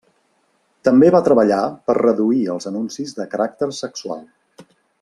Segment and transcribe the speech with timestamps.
[0.87, 4.25] També va treballar per reduir els anuncis de caràcter sexual.